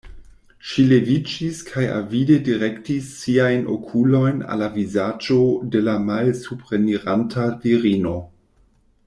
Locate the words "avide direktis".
1.97-3.11